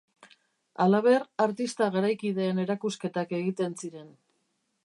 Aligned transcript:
Halaber, 0.85 1.25
artista 1.45 1.91
garaikideen 1.97 2.65
erakusketak 2.65 3.37
egiten 3.43 3.81
ziren. 3.83 4.13